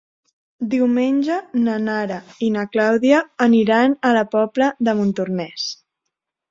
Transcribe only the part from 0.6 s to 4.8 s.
Diumenge na Nara i na Clàudia aniran a la Pobla